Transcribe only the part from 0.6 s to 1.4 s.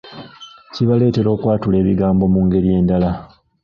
Kibaleetera